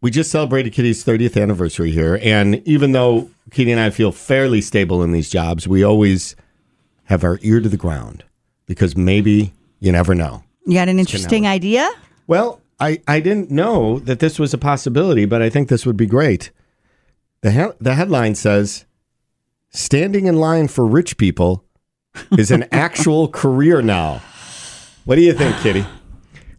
[0.00, 2.18] We just celebrated Kitty's 30th anniversary here.
[2.22, 6.36] And even though Kitty and I feel fairly stable in these jobs, we always
[7.04, 8.24] have our ear to the ground
[8.66, 10.44] because maybe you never know.
[10.66, 11.90] You got an interesting idea?
[12.26, 15.96] Well, I, I didn't know that this was a possibility, but I think this would
[15.96, 16.50] be great.
[17.40, 18.84] The, he- the headline says
[19.70, 21.64] Standing in line for rich people
[22.38, 24.22] is an actual career now.
[25.04, 25.84] What do you think, Kitty?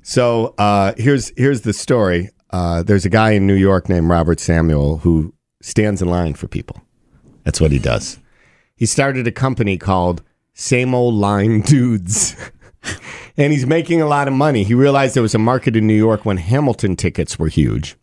[0.02, 2.30] So uh, here's here's the story.
[2.50, 6.48] Uh, there's a guy in New York named Robert Samuel who stands in line for
[6.48, 6.82] people.
[7.44, 8.20] That's what he does.
[8.76, 12.36] He started a company called Same Ole Line Dudes.
[13.38, 14.64] and he's making a lot of money.
[14.64, 17.96] He realized there was a market in New York when Hamilton tickets were huge.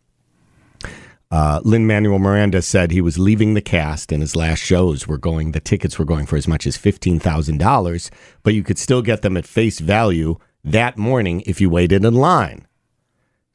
[1.29, 5.17] Uh, Lin Manuel Miranda said he was leaving the cast, and his last shows were
[5.17, 5.51] going.
[5.51, 8.09] The tickets were going for as much as fifteen thousand dollars,
[8.43, 12.13] but you could still get them at face value that morning if you waited in
[12.13, 12.65] line.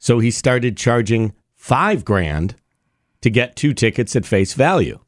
[0.03, 2.55] So he started charging five grand
[3.21, 4.99] to get two tickets at face value.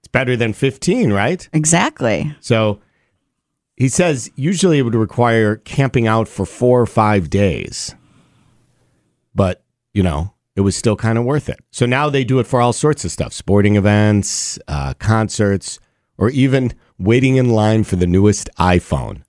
[0.00, 1.48] It's better than fifteen, right?
[1.54, 2.36] Exactly.
[2.40, 2.82] So
[3.78, 7.94] he says usually it would require camping out for four or five days.
[9.34, 11.60] But, you know, it was still kind of worth it.
[11.70, 15.80] So now they do it for all sorts of stuff sporting events, uh, concerts,
[16.18, 19.22] or even waiting in line for the newest iPhone.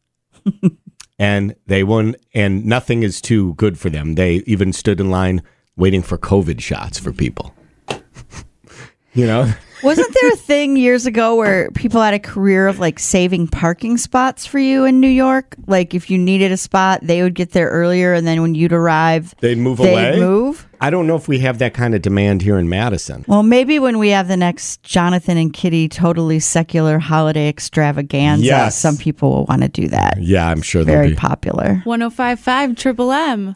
[1.20, 4.16] and they won, and nothing is too good for them.
[4.16, 5.42] They even stood in line
[5.76, 7.54] waiting for COVID shots for people.
[9.14, 9.52] you know?
[9.84, 13.98] Wasn't there a thing years ago where people had a career of like saving parking
[13.98, 15.56] spots for you in New York?
[15.68, 18.74] Like if you needed a spot, they would get there earlier, and then when you'd
[18.74, 20.20] arrive, They'd move they'd away.
[20.20, 20.68] move.
[20.82, 23.26] I don't know if we have that kind of demand here in Madison.
[23.28, 28.78] Well, maybe when we have the next Jonathan and Kitty totally secular holiday extravaganza, Yes.
[28.78, 30.18] some people will want to do that.
[30.22, 31.16] Yeah, I'm sure they'll Very be.
[31.16, 31.82] popular.
[31.86, 33.56] 1055 Triple M.